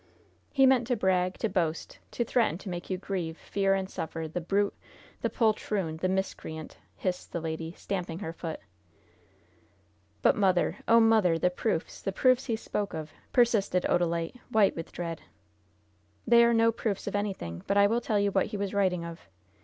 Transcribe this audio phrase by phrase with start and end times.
[0.51, 4.27] "He meant to brag, to boast, to threaten to make you grieve, fear and suffer
[4.27, 4.73] the brute,
[5.21, 8.59] the poltroon, the miscreant!" hissed the lady, stamping her foot.
[10.23, 14.91] "But, mother oh, mother the proofs, the proofs he spoke of!" persisted Odalite, white with
[14.91, 15.21] dread.
[16.25, 19.05] "They are no proofs of anything; but I will tell you what he was writing
[19.05, 19.29] of.